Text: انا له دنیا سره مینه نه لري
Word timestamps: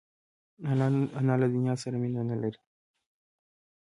انا 1.19 1.33
له 1.41 1.47
دنیا 1.55 1.75
سره 1.83 1.95
مینه 2.01 2.21
نه 2.29 2.35
لري 2.41 2.61